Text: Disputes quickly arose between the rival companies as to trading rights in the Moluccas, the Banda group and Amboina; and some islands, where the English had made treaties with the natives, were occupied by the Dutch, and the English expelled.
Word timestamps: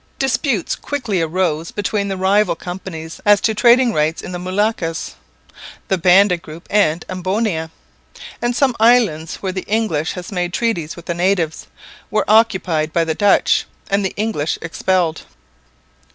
Disputes 0.17 0.75
quickly 0.75 1.21
arose 1.21 1.69
between 1.69 2.07
the 2.07 2.17
rival 2.17 2.55
companies 2.55 3.21
as 3.23 3.39
to 3.41 3.53
trading 3.53 3.93
rights 3.93 4.23
in 4.23 4.31
the 4.31 4.39
Moluccas, 4.39 5.13
the 5.89 5.97
Banda 5.99 6.37
group 6.37 6.65
and 6.71 7.05
Amboina; 7.07 7.69
and 8.41 8.55
some 8.55 8.75
islands, 8.79 9.35
where 9.43 9.51
the 9.51 9.61
English 9.67 10.13
had 10.13 10.31
made 10.31 10.53
treaties 10.53 10.95
with 10.95 11.05
the 11.05 11.13
natives, 11.13 11.67
were 12.09 12.25
occupied 12.27 12.91
by 12.91 13.03
the 13.03 13.13
Dutch, 13.13 13.67
and 13.91 14.03
the 14.03 14.15
English 14.17 14.57
expelled. 14.63 15.21